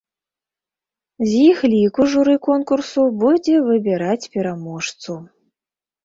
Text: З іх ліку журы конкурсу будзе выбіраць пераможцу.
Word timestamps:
З 1.27 1.41
іх 1.49 1.59
ліку 1.73 2.05
журы 2.13 2.33
конкурсу 2.47 3.03
будзе 3.23 3.55
выбіраць 3.67 4.29
пераможцу. 4.39 5.19